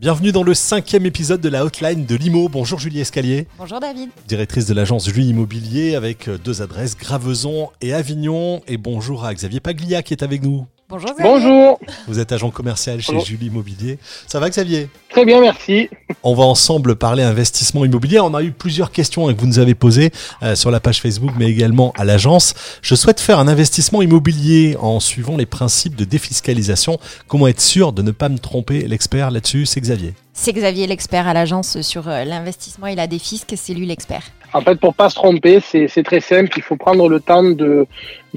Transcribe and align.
Bienvenue 0.00 0.30
dans 0.30 0.44
le 0.44 0.54
cinquième 0.54 1.06
épisode 1.06 1.40
de 1.40 1.48
la 1.48 1.64
hotline 1.64 2.06
de 2.06 2.14
Limo. 2.14 2.48
Bonjour 2.48 2.78
Julie 2.78 3.00
Escalier. 3.00 3.48
Bonjour 3.58 3.80
David. 3.80 4.10
Directrice 4.28 4.66
de 4.66 4.72
l'agence 4.72 5.06
Julie 5.06 5.30
Immobilier 5.30 5.96
avec 5.96 6.30
deux 6.30 6.62
adresses, 6.62 6.96
Graveson 6.96 7.70
et 7.80 7.92
Avignon. 7.92 8.62
Et 8.68 8.76
bonjour 8.76 9.24
à 9.24 9.34
Xavier 9.34 9.58
Paglia 9.58 10.04
qui 10.04 10.14
est 10.14 10.22
avec 10.22 10.44
nous. 10.44 10.68
Bonjour 10.90 11.10
Xavier. 11.10 11.24
Bonjour. 11.30 11.78
Vous 12.06 12.18
êtes 12.18 12.32
agent 12.32 12.50
commercial 12.50 12.98
chez 13.02 13.12
Bonjour. 13.12 13.26
Julie 13.26 13.48
Immobilier. 13.48 13.98
Ça 14.26 14.40
va 14.40 14.48
Xavier? 14.48 14.88
Très 15.10 15.26
bien, 15.26 15.38
merci. 15.38 15.90
On 16.22 16.34
va 16.34 16.44
ensemble 16.44 16.96
parler 16.96 17.22
investissement 17.22 17.84
immobilier. 17.84 18.20
On 18.20 18.32
a 18.32 18.42
eu 18.42 18.52
plusieurs 18.52 18.90
questions 18.90 19.26
que 19.30 19.38
vous 19.38 19.46
nous 19.46 19.58
avez 19.58 19.74
posées 19.74 20.10
euh, 20.42 20.54
sur 20.54 20.70
la 20.70 20.80
page 20.80 21.02
Facebook, 21.02 21.32
mais 21.38 21.50
également 21.50 21.92
à 21.98 22.06
l'agence. 22.06 22.54
Je 22.80 22.94
souhaite 22.94 23.20
faire 23.20 23.38
un 23.38 23.48
investissement 23.48 24.00
immobilier 24.00 24.78
en 24.80 24.98
suivant 24.98 25.36
les 25.36 25.44
principes 25.44 25.94
de 25.94 26.04
défiscalisation. 26.04 26.98
Comment 27.26 27.48
être 27.48 27.60
sûr 27.60 27.92
de 27.92 28.00
ne 28.00 28.10
pas 28.10 28.30
me 28.30 28.38
tromper? 28.38 28.88
L'expert 28.88 29.30
là-dessus, 29.30 29.66
c'est 29.66 29.82
Xavier. 29.82 30.14
C'est 30.40 30.52
Xavier 30.52 30.86
l'expert 30.86 31.26
à 31.26 31.34
l'agence 31.34 31.80
sur 31.80 32.08
euh, 32.08 32.24
l'investissement 32.24 32.86
et 32.86 32.94
la 32.94 33.08
défisque, 33.08 33.54
c'est 33.56 33.74
lui 33.74 33.86
l'expert. 33.86 34.22
En 34.52 34.60
fait, 34.60 34.78
pour 34.78 34.94
pas 34.94 35.10
se 35.10 35.16
tromper, 35.16 35.58
c'est 35.60 36.02
très 36.04 36.20
simple. 36.20 36.52
Il 36.56 36.62
faut 36.62 36.76
prendre 36.76 37.08
le 37.08 37.18
temps 37.18 37.42
de, 37.42 37.88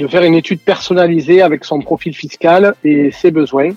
faire 0.09 0.23
une 0.23 0.33
étude 0.33 0.61
personnalisée 0.61 1.43
avec 1.43 1.63
son 1.63 1.79
profil 1.79 2.15
fiscal 2.15 2.73
et 2.83 3.11
ses 3.11 3.29
besoins. 3.29 3.69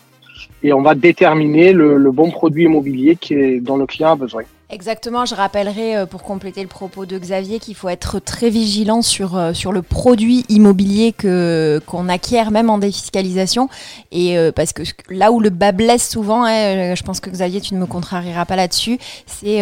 Et 0.62 0.72
on 0.72 0.80
va 0.80 0.94
déterminer 0.94 1.74
le, 1.74 2.10
bon 2.12 2.30
produit 2.30 2.64
immobilier 2.64 3.18
dont 3.60 3.76
le 3.76 3.84
client 3.84 4.12
a 4.12 4.16
besoin. 4.16 4.44
Exactement, 4.70 5.26
je 5.26 5.34
rappellerai 5.34 5.96
euh, 5.96 6.06
pour 6.06 6.22
compléter 6.22 6.62
le 6.62 6.68
propos 6.68 7.04
de 7.04 7.18
Xavier 7.18 7.58
qu'il 7.58 7.74
faut 7.74 7.90
être 7.90 8.18
très 8.18 8.48
vigilant 8.48 9.02
sur, 9.02 9.36
euh, 9.36 9.52
sur 9.52 9.72
le 9.72 9.82
produit 9.82 10.46
immobilier 10.48 11.12
que 11.12 11.82
qu'on 11.86 12.08
acquiert 12.08 12.50
même 12.50 12.70
en 12.70 12.78
défiscalisation 12.78 13.68
et 14.10 14.38
euh, 14.38 14.52
parce 14.52 14.72
que 14.72 14.82
là 15.10 15.32
où 15.32 15.40
le 15.40 15.50
bas 15.50 15.72
blesse 15.72 16.08
souvent, 16.08 16.44
hein, 16.44 16.94
je 16.94 17.02
pense 17.02 17.20
que 17.20 17.28
Xavier 17.28 17.60
tu 17.60 17.74
ne 17.74 17.78
me 17.78 17.84
contrarieras 17.84 18.46
pas 18.46 18.56
là-dessus, 18.56 18.98
c'est 19.26 19.58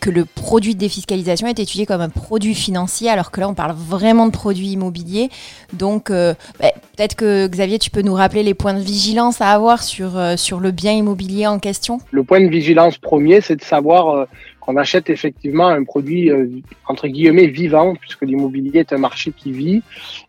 que 0.00 0.08
le 0.10 0.24
produit 0.24 0.74
de 0.74 0.80
défiscalisation 0.80 1.46
est 1.48 1.58
étudié 1.58 1.84
comme 1.84 2.00
un 2.00 2.08
produit 2.08 2.54
financier 2.54 3.10
alors 3.10 3.30
que 3.30 3.40
là 3.40 3.48
on 3.48 3.54
parle 3.54 3.74
vraiment 3.76 4.26
de 4.26 4.32
produit 4.32 4.68
immobilier. 4.68 5.28
Donc 5.74 6.10
bah, 6.10 6.72
peut-être 6.96 7.14
que 7.14 7.46
Xavier 7.46 7.78
tu 7.78 7.90
peux 7.90 8.02
nous 8.02 8.14
rappeler 8.14 8.42
les 8.42 8.54
points 8.54 8.74
de 8.74 8.80
vigilance 8.80 9.40
à 9.40 9.50
avoir 9.50 9.82
sur, 9.82 10.16
euh, 10.16 10.36
sur 10.36 10.60
le 10.60 10.70
bien 10.70 10.92
immobilier 10.92 11.46
en 11.46 11.58
question? 11.58 11.98
Le 12.10 12.24
point 12.24 12.40
de 12.40 12.48
vigilance 12.48 12.96
premier, 12.98 13.40
c'est 13.40 13.56
de 13.56 13.62
savoir 13.62 14.08
euh, 14.08 14.24
qu'on 14.60 14.76
achète 14.76 15.10
effectivement 15.10 15.68
un 15.68 15.84
produit 15.84 16.30
euh, 16.30 16.46
entre 16.88 17.06
guillemets 17.08 17.46
vivant, 17.46 17.94
puisque 17.94 18.22
l'immobilier 18.22 18.80
est 18.80 18.92
un 18.92 18.98
marché 18.98 19.32
qui 19.36 19.52
vit. 19.52 19.82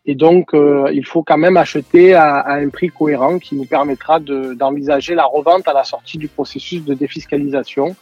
Et 0.06 0.16
donc, 0.16 0.52
il 0.54 1.06
faut 1.06 1.24
quand 1.24 1.38
même 1.38 1.58
acheter 1.58 2.14
à, 2.14 2.48
un 2.48 2.70
prix 2.70 2.90
cohérent 2.90 3.40
qui 3.40 3.56
nous 3.56 3.66
permettra 3.66 4.20
de- 4.20 4.54
d'envisager 4.54 5.16
la 5.16 5.26
revente 5.26 5.68
à 5.68 5.74
la 5.74 5.84
sortie 5.84 6.18
du 6.18 6.28
processus 6.28 6.84
de 6.84 6.94
défiscalisation, 6.94 7.96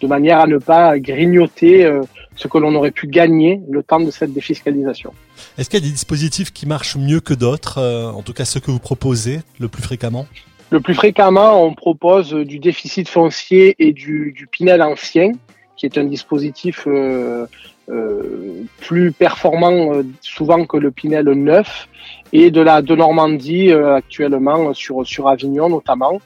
de 0.00 0.06
manière 0.06 0.40
à 0.40 0.46
ne 0.46 0.58
pas 0.58 0.98
grignoter 0.98 1.90
ce 2.36 2.48
que 2.48 2.58
l'on 2.58 2.74
aurait 2.74 2.90
pu 2.90 3.06
gagner 3.06 3.60
le 3.70 3.82
temps 3.82 4.00
de 4.00 4.10
cette 4.10 4.32
défiscalisation. 4.32 5.12
Est-ce 5.58 5.68
qu'il 5.68 5.80
y 5.80 5.82
a 5.82 5.86
des 5.86 5.92
dispositifs 5.92 6.52
qui 6.52 6.66
marchent 6.66 6.96
mieux 6.96 7.20
que 7.20 7.34
d'autres 7.34 7.78
euh, 7.78 8.10
En 8.10 8.22
tout 8.22 8.32
cas, 8.32 8.44
ceux 8.44 8.60
que 8.60 8.70
vous 8.70 8.78
proposez 8.78 9.40
le 9.58 9.68
plus 9.68 9.82
fréquemment? 9.82 10.26
Le 10.70 10.80
plus 10.80 10.94
fréquemment, 10.94 11.62
on 11.64 11.74
propose 11.74 12.32
du 12.32 12.58
déficit 12.58 13.08
foncier 13.08 13.76
et 13.78 13.92
du, 13.92 14.32
du 14.34 14.46
Pinel 14.46 14.82
ancien, 14.82 15.32
qui 15.76 15.84
est 15.84 15.98
un 15.98 16.04
dispositif 16.04 16.84
euh, 16.86 17.46
euh, 17.90 18.62
plus 18.78 19.12
performant 19.12 20.02
souvent 20.22 20.64
que 20.64 20.78
le 20.78 20.90
Pinel 20.90 21.26
neuf, 21.26 21.88
et 22.32 22.50
de 22.50 22.62
la 22.62 22.80
de 22.80 22.94
Normandie 22.94 23.70
actuellement 23.70 24.72
sur 24.72 25.06
sur 25.06 25.28
Avignon 25.28 25.68
notamment. 25.68 26.20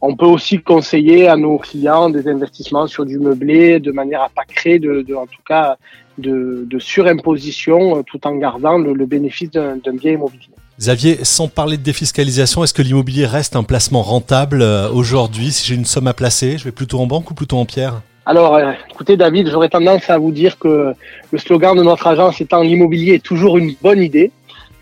On 0.00 0.14
peut 0.16 0.26
aussi 0.26 0.58
conseiller 0.60 1.28
à 1.28 1.36
nos 1.36 1.58
clients 1.58 2.10
des 2.10 2.28
investissements 2.28 2.86
sur 2.86 3.04
du 3.06 3.18
meublé 3.18 3.80
de 3.80 3.90
manière 3.90 4.22
à 4.22 4.28
pas 4.28 4.44
créer 4.44 4.78
de, 4.78 5.02
de- 5.02 5.14
en 5.14 5.26
tout 5.26 5.42
cas 5.46 5.76
de, 6.18 6.66
de 6.70 6.78
surimposition 6.78 7.98
euh, 7.98 8.02
tout 8.02 8.24
en 8.26 8.34
gardant 8.36 8.78
le, 8.78 8.92
le 8.92 9.06
bénéfice 9.06 9.50
d'un 9.50 9.76
d'un 9.76 9.94
bien 9.94 10.12
immobilier. 10.12 10.50
Xavier, 10.78 11.24
sans 11.24 11.48
parler 11.48 11.76
de 11.76 11.82
défiscalisation, 11.82 12.64
est-ce 12.64 12.74
que 12.74 12.82
l'immobilier 12.82 13.26
reste 13.26 13.54
un 13.56 13.62
placement 13.62 14.02
rentable 14.02 14.60
euh, 14.60 14.90
aujourd'hui? 14.90 15.52
Si 15.52 15.66
j'ai 15.66 15.76
une 15.76 15.84
somme 15.84 16.08
à 16.08 16.14
placer, 16.14 16.58
je 16.58 16.64
vais 16.64 16.72
plutôt 16.72 16.98
en 16.98 17.06
banque 17.06 17.30
ou 17.30 17.34
plutôt 17.34 17.58
en 17.58 17.64
pierre? 17.64 18.02
Alors, 18.26 18.54
euh, 18.56 18.72
écoutez 18.90 19.16
David, 19.16 19.48
j'aurais 19.50 19.68
tendance 19.68 20.08
à 20.08 20.18
vous 20.18 20.32
dire 20.32 20.58
que 20.58 20.92
le 21.30 21.38
slogan 21.38 21.76
de 21.76 21.82
notre 21.82 22.06
agence 22.06 22.40
étant 22.40 22.62
l'immobilier 22.62 23.14
est 23.14 23.22
toujours 23.22 23.56
une 23.58 23.74
bonne 23.82 24.02
idée. 24.02 24.32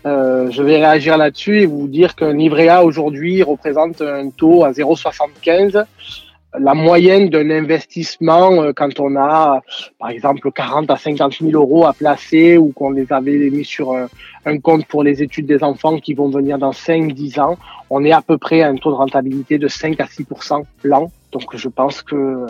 Euh, 0.05 0.51
je 0.51 0.61
vais 0.61 0.77
réagir 0.77 1.17
là-dessus 1.17 1.61
et 1.61 1.65
vous 1.65 1.87
dire 1.87 2.15
qu'un 2.15 2.33
livret 2.33 2.67
A 2.67 2.83
aujourd'hui 2.83 3.41
représente 3.41 4.01
un 4.01 4.29
taux 4.29 4.65
à 4.65 4.71
0,75. 4.71 5.85
La 6.59 6.75
moyenne 6.75 7.29
d'un 7.29 7.49
investissement, 7.49 8.61
euh, 8.61 8.73
quand 8.75 8.99
on 8.99 9.15
a, 9.15 9.61
par 9.99 10.09
exemple, 10.09 10.51
40 10.51 10.91
à 10.91 10.97
50 10.97 11.39
000 11.39 11.51
euros 11.53 11.85
à 11.85 11.93
placer 11.93 12.57
ou 12.57 12.71
qu'on 12.73 12.91
les 12.91 13.11
avait 13.11 13.49
mis 13.49 13.65
sur 13.65 13.95
un, 14.45 14.59
compte 14.59 14.85
pour 14.85 15.03
les 15.03 15.23
études 15.23 15.47
des 15.47 15.63
enfants 15.63 15.97
qui 15.99 16.13
vont 16.13 16.29
venir 16.29 16.59
dans 16.59 16.71
5-10 16.71 17.39
ans, 17.39 17.57
on 17.89 18.03
est 18.03 18.11
à 18.11 18.21
peu 18.21 18.37
près 18.37 18.61
à 18.61 18.67
un 18.67 18.75
taux 18.75 18.91
de 18.91 18.95
rentabilité 18.95 19.57
de 19.57 19.67
5 19.67 19.99
à 19.99 20.05
6% 20.05 20.63
l'an. 20.83 21.09
Donc, 21.33 21.55
je 21.55 21.67
pense 21.67 22.01
que 22.03 22.45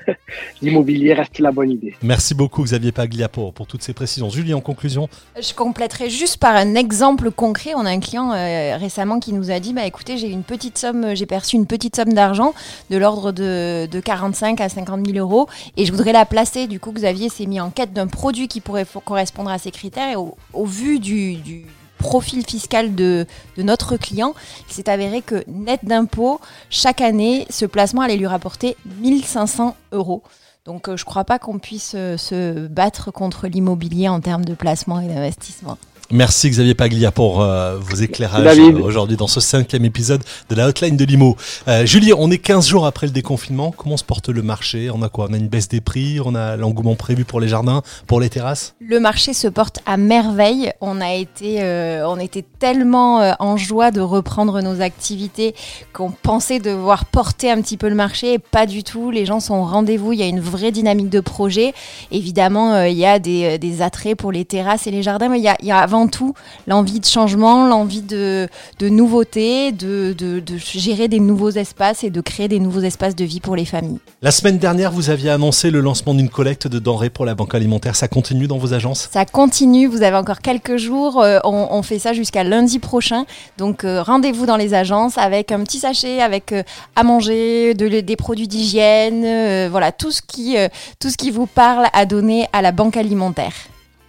l'immobilier 0.62 1.14
reste 1.14 1.38
la 1.38 1.50
bonne 1.50 1.70
idée. 1.70 1.94
Merci 2.02 2.34
beaucoup 2.34 2.62
Xavier 2.62 2.92
Paglia 2.92 3.28
pour, 3.28 3.54
pour 3.54 3.66
toutes 3.66 3.82
ces 3.82 3.94
précisions. 3.94 4.28
Julie, 4.28 4.52
en 4.52 4.60
conclusion, 4.60 5.08
Je 5.40 5.54
compléterai 5.54 6.10
juste 6.10 6.36
par 6.36 6.54
un 6.54 6.74
exemple 6.74 7.30
concret. 7.30 7.70
On 7.74 7.86
a 7.86 7.90
un 7.90 8.00
client 8.00 8.32
euh, 8.32 8.76
récemment 8.76 9.18
qui 9.18 9.32
nous 9.32 9.50
a 9.50 9.60
dit 9.60 9.72
bah, 9.72 9.86
écoutez, 9.86 10.18
j'ai 10.18 10.28
une 10.28 10.42
petite 10.42 10.76
somme, 10.76 11.14
j'ai 11.14 11.26
perçu 11.26 11.56
une 11.56 11.66
petite 11.66 11.96
somme 11.96 12.12
d'argent 12.12 12.52
de 12.90 12.98
l'ordre 12.98 13.32
de, 13.32 13.86
de 13.90 14.00
45 14.00 14.60
à 14.60 14.68
50 14.68 15.06
000 15.06 15.18
euros 15.18 15.48
et 15.76 15.86
je 15.86 15.92
voudrais 15.92 16.12
la 16.12 16.26
placer. 16.26 16.66
Du 16.66 16.80
coup, 16.80 16.92
Xavier 16.92 17.30
s'est 17.30 17.46
mis 17.46 17.60
en 17.60 17.70
quête 17.70 17.92
d'un 17.92 18.06
produit 18.06 18.48
qui 18.48 18.60
pourrait 18.60 18.86
correspondre 19.04 19.50
à 19.50 19.58
ces 19.58 19.70
critères 19.70 20.10
et 20.12 20.16
au, 20.16 20.36
au 20.52 20.66
vu 20.66 20.98
du, 20.98 21.36
du 21.36 21.64
profil 21.98 22.44
fiscal 22.46 22.94
de, 22.94 23.26
de 23.56 23.62
notre 23.62 23.96
client, 23.96 24.34
il 24.68 24.74
s'est 24.74 24.88
avéré 24.88 25.22
que 25.22 25.44
net 25.48 25.80
d'impôts, 25.82 26.40
chaque 26.70 27.00
année, 27.00 27.46
ce 27.50 27.66
placement 27.66 28.02
allait 28.02 28.16
lui 28.16 28.26
rapporter 28.26 28.76
1500 29.00 29.76
euros. 29.92 30.22
Donc 30.64 30.88
euh, 30.88 30.96
je 30.96 31.02
ne 31.02 31.06
crois 31.06 31.24
pas 31.24 31.38
qu'on 31.38 31.58
puisse 31.58 31.92
euh, 31.94 32.16
se 32.16 32.66
battre 32.66 33.10
contre 33.10 33.46
l'immobilier 33.46 34.08
en 34.08 34.20
termes 34.20 34.44
de 34.44 34.54
placement 34.54 35.00
et 35.00 35.08
d'investissement. 35.08 35.78
merci 36.10 36.48
Xavier 36.50 36.74
Paglia 36.74 37.10
pour 37.10 37.42
euh, 37.42 37.78
vos 37.78 37.96
éclairages 37.96 38.58
euh, 38.58 38.80
aujourd'hui 38.82 39.16
dans 39.16 39.26
ce 39.26 39.40
cinquième 39.40 39.84
épisode 39.84 40.22
de 40.48 40.54
la 40.54 40.66
hotline 40.68 40.96
de 40.96 41.04
l'IMO. 41.04 41.36
Euh, 41.68 41.84
Julie, 41.86 42.12
on 42.12 42.30
est 42.30 42.38
15 42.38 42.66
jours 42.68 42.86
après 42.86 43.06
le 43.06 43.12
déconfinement. 43.12 43.72
Comment 43.76 43.96
se 43.96 44.04
porte 44.04 44.28
le 44.28 44.42
marché? 44.42 44.90
On 44.90 45.02
a 45.02 45.08
quoi? 45.08 45.26
On 45.30 45.34
a 45.34 45.36
une 45.36 45.48
baisse 45.48 45.68
des 45.68 45.80
prix? 45.80 46.20
On 46.24 46.34
a 46.34 46.56
l'engouement 46.56 46.96
prévu 46.96 47.24
pour 47.24 47.40
les 47.40 47.48
jardins, 47.48 47.82
pour 48.06 48.20
les 48.20 48.28
terrasses? 48.30 48.74
Le 48.90 49.00
marché 49.00 49.34
se 49.34 49.48
porte 49.48 49.80
à 49.84 49.98
merveille. 49.98 50.72
On 50.80 51.02
a 51.02 51.12
été, 51.12 51.58
euh, 51.60 52.08
on 52.08 52.18
était 52.18 52.42
tellement 52.58 53.20
euh, 53.20 53.32
en 53.38 53.58
joie 53.58 53.90
de 53.90 54.00
reprendre 54.00 54.62
nos 54.62 54.80
activités 54.80 55.54
qu'on 55.92 56.10
pensait 56.10 56.58
devoir 56.58 57.04
porter 57.04 57.50
un 57.50 57.60
petit 57.60 57.76
peu 57.76 57.90
le 57.90 57.94
marché. 57.94 58.32
Et 58.32 58.38
pas 58.38 58.64
du 58.64 58.84
tout. 58.84 59.10
Les 59.10 59.26
gens 59.26 59.40
sont 59.40 59.56
au 59.56 59.64
rendez-vous. 59.64 60.14
Il 60.14 60.20
y 60.20 60.22
a 60.22 60.26
une 60.26 60.40
vraie 60.40 60.72
dynamique 60.72 61.10
de 61.10 61.20
projet. 61.20 61.74
Évidemment, 62.10 62.72
euh, 62.72 62.88
il 62.88 62.96
y 62.96 63.04
a 63.04 63.18
des, 63.18 63.58
des 63.58 63.82
attraits 63.82 64.16
pour 64.16 64.32
les 64.32 64.46
terrasses 64.46 64.86
et 64.86 64.90
les 64.90 65.02
jardins, 65.02 65.28
mais 65.28 65.38
il 65.38 65.44
y 65.66 65.70
a, 65.70 65.78
avant 65.78 66.08
tout 66.08 66.32
l'envie 66.66 67.00
de 67.00 67.04
changement, 67.04 67.66
l'envie 67.66 68.00
de, 68.00 68.48
de 68.78 68.88
nouveautés, 68.88 69.70
de, 69.70 70.14
de, 70.16 70.40
de 70.40 70.56
gérer 70.56 71.08
des 71.08 71.20
nouveaux 71.20 71.50
espaces 71.50 72.04
et 72.04 72.10
de 72.10 72.22
créer 72.22 72.48
des 72.48 72.58
nouveaux 72.58 72.80
espaces 72.80 73.14
de 73.14 73.26
vie 73.26 73.40
pour 73.40 73.54
les 73.54 73.66
familles. 73.66 73.98
La 74.22 74.30
semaine 74.30 74.56
dernière, 74.56 74.92
vous 74.92 75.10
aviez 75.10 75.28
annoncé 75.28 75.70
le 75.70 75.82
lancement 75.82 76.14
d'une 76.14 76.30
collecte 76.30 76.66
de 76.66 76.78
denrées 76.78 77.10
pour 77.10 77.26
la 77.26 77.34
banque 77.34 77.54
alimentaire. 77.54 77.94
Ça 77.94 78.08
continue 78.08 78.46
dans 78.46 78.56
vos 78.56 78.77
agences 78.78 79.08
Ça 79.12 79.24
continue, 79.26 79.86
vous 79.86 80.02
avez 80.02 80.16
encore 80.16 80.38
quelques 80.40 80.76
jours, 80.78 81.20
euh, 81.20 81.38
on, 81.44 81.68
on 81.70 81.82
fait 81.82 81.98
ça 81.98 82.12
jusqu'à 82.14 82.42
lundi 82.44 82.78
prochain. 82.78 83.24
Donc 83.58 83.84
euh, 83.84 84.02
rendez-vous 84.02 84.46
dans 84.46 84.56
les 84.56 84.72
agences 84.72 85.18
avec 85.18 85.52
un 85.52 85.60
petit 85.64 85.80
sachet, 85.80 86.20
avec 86.22 86.52
euh, 86.52 86.62
à 86.96 87.02
manger, 87.02 87.74
de- 87.74 88.00
des 88.00 88.16
produits 88.16 88.48
d'hygiène, 88.48 89.68
voilà, 89.68 89.92
tout 89.92 90.10
ce, 90.10 90.22
qui, 90.22 90.56
tout 91.00 91.10
ce 91.10 91.16
qui 91.16 91.30
vous 91.30 91.46
parle 91.46 91.86
à 91.92 92.06
donner 92.06 92.46
à 92.52 92.62
la 92.62 92.72
banque 92.72 92.96
alimentaire. 92.96 93.52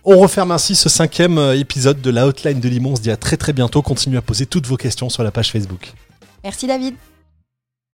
On 0.06 0.18
referme 0.18 0.51
ainsi 0.51 0.75
ce 0.75 0.88
cinquième 0.89 1.38
épisode 1.56 2.01
de 2.01 2.10
la 2.10 2.25
hotline 2.25 2.60
de 2.62 2.69
l'IMO. 2.69 2.92
On 2.92 2.95
se 2.95 3.01
dit 3.01 3.12
à 3.12 3.18
très 3.18 3.36
très 3.38 3.51
bientôt. 3.54 3.81
Continuez 3.81 4.18
à 4.18 4.22
poser 4.22 4.45
toutes 4.45 4.65
vos 4.65 4.77
questions 4.77 5.10
sur 5.10 5.24
la 5.24 5.31
page 5.31 5.51
Facebook. 5.51 5.92
Merci 6.44 6.68
David. 6.68 6.95